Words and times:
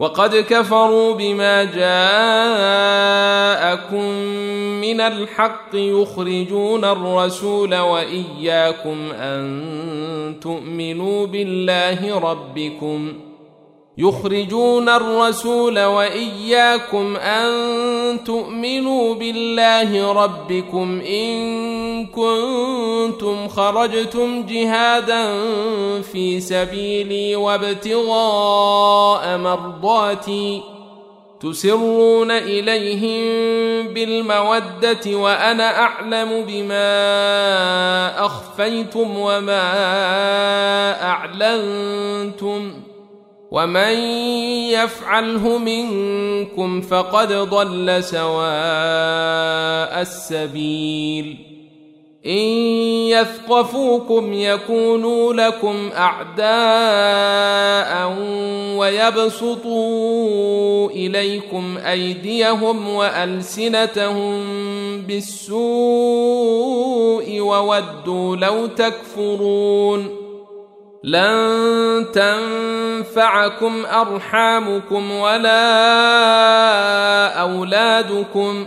وقد 0.00 0.36
كفروا 0.36 1.14
بما 1.14 1.64
جاءكم 1.64 1.80
من 4.80 5.00
الحق 5.00 5.74
يخرجون 5.74 6.84
الرسول 6.84 7.76
وإياكم 7.76 9.12
أن 9.12 10.40
تؤمنوا 10.40 11.26
بالله 11.26 12.18
ربكم 12.18 13.12
يخرجون 13.98 14.88
الرسول 14.88 15.84
وإياكم 15.84 17.16
أن 17.16 17.50
تؤمنوا 18.24 19.14
بالله 19.14 20.12
ربكم 20.12 21.00
إن 21.00 21.69
كنتم 22.06 23.48
خرجتم 23.48 24.46
جهادا 24.46 25.42
في 26.02 26.40
سبيلي 26.40 27.36
وابتغاء 27.36 29.38
مرضاتي 29.38 30.62
تسرون 31.40 32.30
إليهم 32.30 33.20
بالمودة 33.94 35.00
وأنا 35.06 35.78
أعلم 35.78 36.44
بما 36.48 38.26
أخفيتم 38.26 39.18
وما 39.18 39.62
أعلنتم 41.02 42.72
ومن 43.50 43.92
يفعله 44.70 45.58
منكم 45.58 46.80
فقد 46.80 47.32
ضل 47.32 48.04
سواء 48.04 48.40
السبيل 50.00 51.49
إن 52.26 52.32
يثقفوكم 53.08 54.32
يكونوا 54.32 55.32
لكم 55.34 55.90
أعداء 55.96 56.40
ويبسطوا 58.76 60.10
إليكم 60.90 61.78
أيديهم 61.78 62.88
وألسنتهم 62.88 64.42
بالسوء 65.02 65.60
وودوا 67.40 68.36
لو 68.36 68.66
تكفرون 68.66 70.16
لن 71.04 72.06
تنفعكم 72.12 73.86
أرحامكم 73.86 75.10
ولا 75.10 75.60
أولادكم 77.40 78.66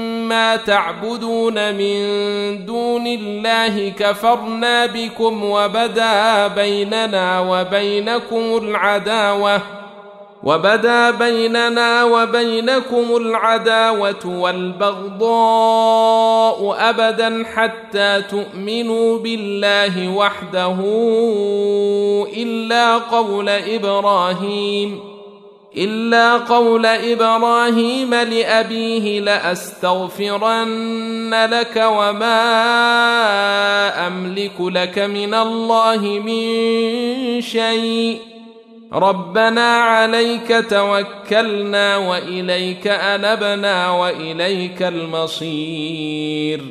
ومما 0.31 0.55
تعبدون 0.55 1.75
من 1.75 2.65
دون 2.65 3.07
الله 3.07 3.89
كفرنا 3.89 4.85
بكم 4.85 5.43
وبدا 5.43 6.47
بيننا 6.47 7.39
وبينكم 7.39 8.57
العداوة 8.63 9.61
وبدا 10.43 11.11
بيننا 11.11 12.03
وبينكم 12.03 13.15
العداوة 13.15 14.25
والبغضاء 14.25 15.29
أبدا 16.79 17.43
حتى 17.55 18.21
تؤمنوا 18.21 19.19
بالله 19.19 20.09
وحده 20.15 20.75
إلا 22.37 22.97
قول 22.97 23.49
إبراهيم 23.49 25.10
إلا 25.77 26.37
قول 26.37 26.85
إبراهيم 26.85 28.13
لأبيه 28.13 29.19
لأستغفرن 29.19 30.69
لك 31.51 31.75
وما 31.75 32.37
أملك 34.07 34.61
لك 34.61 34.99
من 34.99 35.33
الله 35.33 35.97
من 35.97 37.41
شيء. 37.41 38.19
ربنا 38.93 39.77
عليك 39.77 40.65
توكلنا 40.69 41.97
وإليك 41.97 42.87
أنبنا 42.87 43.91
وإليك 43.91 44.81
المصير. 44.83 46.61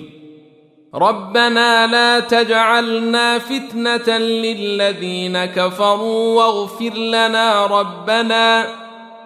ربنا 0.94 1.86
لا 1.86 2.20
تجعلنا 2.20 3.38
فتنة 3.38 4.18
للذين 4.18 5.44
كفروا 5.44 6.42
واغفر 6.42 6.94
لنا 6.94 7.66
ربنا 7.66 8.66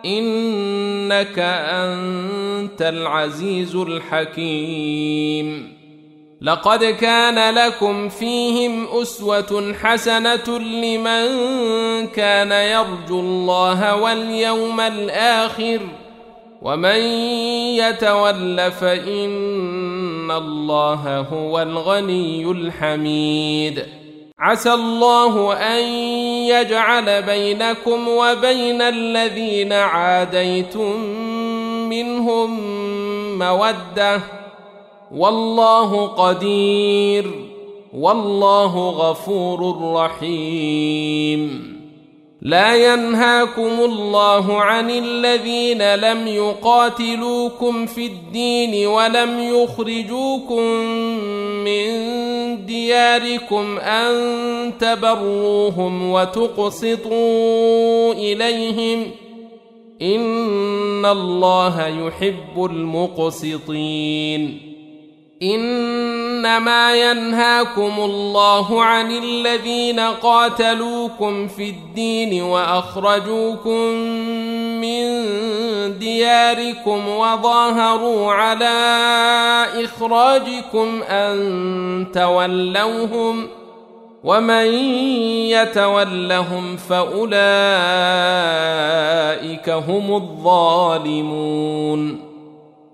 إنك 0.05 1.39
أنت 1.39 2.83
العزيز 2.83 3.77
الحكيم. 3.77 5.75
لقد 6.43 6.85
كان 6.85 7.55
لكم 7.55 8.09
فيهم 8.09 8.87
أسوة 9.03 9.75
حسنة 9.83 10.59
لمن 10.59 11.27
كان 12.07 12.53
يرجو 12.53 13.21
الله 13.21 13.97
واليوم 13.97 14.81
الآخر 14.81 15.81
ومن 16.63 17.01
يتول 17.77 18.73
فإن 18.73 20.31
الله 20.31 21.19
هو 21.19 21.63
الغني 21.63 22.51
الحميد. 22.51 23.85
عسى 24.39 24.73
الله 24.73 25.53
أن 25.53 25.83
يجعل 26.49 27.23
بينكم 27.23 28.09
وبين 28.09 28.83
الذين 28.83 29.73
عاديتم 29.73 31.01
منهم 31.89 32.61
مودة. 33.39 34.21
والله 35.15 36.07
قدير 36.07 37.31
والله 37.95 38.91
غفور 38.91 39.93
رحيم. 39.95 41.75
لا 42.43 42.75
ينهاكم 42.75 43.81
الله 43.85 44.61
عن 44.63 44.91
الذين 44.91 45.95
لم 45.95 46.27
يقاتلوكم 46.29 47.87
في 47.87 48.07
الدين 48.07 48.87
ولم 48.87 49.41
يخرجوكم 49.41 50.63
من 51.65 51.91
دياركم 52.57 53.79
أن 53.79 54.13
تبروهم 54.79 56.11
وتقسطوا 56.11 57.13
إليهم 58.13 59.11
إن 60.03 61.07
الله 61.07 61.87
يحب 61.87 62.65
المقسطين. 62.65 64.61
إنما 65.43 66.95
ينهاكم 66.95 67.93
الله 67.99 68.83
عن 68.83 69.11
الذين 69.11 70.01
قاتلوكم 70.01 71.49
في 71.49 71.71
الدين 71.71 72.43
وأخرجوكم 72.43 73.91
من 74.81 75.05
دياركم 75.89 77.09
وظاهروا 77.09 78.33
على 78.33 78.75
إخراجكم 79.85 81.03
أن 81.03 82.07
تولوهم 82.15 83.49
ومن 84.25 84.67
يتولهم 85.49 86.77
فأولئك 86.77 87.35
هم 89.69 90.15
الظالمون 90.15 91.55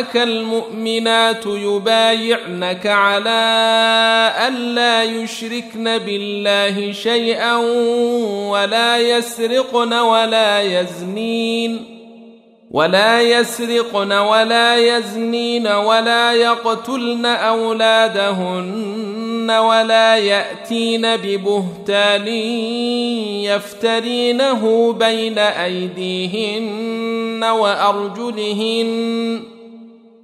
جاءك 0.00 0.16
المؤمنات 0.16 1.46
يبايعنك 1.46 2.86
على 2.86 3.40
الا 4.48 5.02
يشركن 5.02 5.98
بالله 5.98 6.92
شيئا 6.92 7.56
ولا 8.50 8.98
يسرقن 8.98 9.92
ولا 9.92 10.60
يزنين 10.60 12.00
ولا 12.70 13.20
يسرقن 13.20 14.12
ولا 14.12 14.76
يزنين 14.76 15.66
ولا 15.66 16.32
يقتلن 16.32 17.26
اولادهن 17.26 18.90
ولا 19.50 20.16
ياتين 20.16 21.16
ببهتان 21.16 22.26
يفترينه 23.44 24.92
بين 24.92 25.38
ايديهن 25.38 27.44
وارجلهن 27.44 29.59